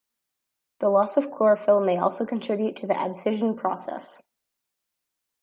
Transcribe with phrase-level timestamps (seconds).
[0.79, 4.23] The loss of chlorophyll may also contribute to the abscission process.